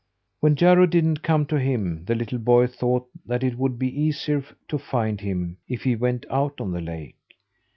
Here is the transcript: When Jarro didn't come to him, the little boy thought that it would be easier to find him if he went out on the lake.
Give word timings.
When 0.39 0.55
Jarro 0.55 0.87
didn't 0.87 1.21
come 1.21 1.45
to 1.45 1.59
him, 1.59 2.05
the 2.05 2.15
little 2.15 2.39
boy 2.39 2.65
thought 2.65 3.07
that 3.27 3.43
it 3.43 3.55
would 3.59 3.77
be 3.77 4.01
easier 4.01 4.43
to 4.69 4.79
find 4.79 5.21
him 5.21 5.57
if 5.67 5.83
he 5.83 5.95
went 5.95 6.25
out 6.31 6.59
on 6.59 6.71
the 6.71 6.81
lake. 6.81 7.37